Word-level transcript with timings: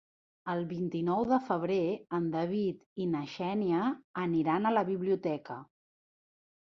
El 0.51 0.61
vint-i-nou 0.69 1.19
de 1.31 1.37
febrer 1.49 1.83
en 2.19 2.25
David 2.35 3.03
i 3.05 3.07
na 3.11 3.21
Xènia 3.33 3.81
aniran 4.23 4.65
a 4.65 4.73
la 4.77 4.85
biblioteca. 4.89 5.59